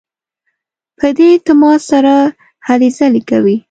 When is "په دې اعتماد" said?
0.99-1.79